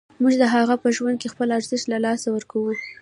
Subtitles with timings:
[0.21, 2.73] موږ د هغه په ژوند کې خپل ارزښت له لاسه ورکوو.